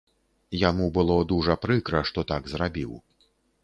[0.61, 2.91] Яму было дужа прыкра, што так зрабіў.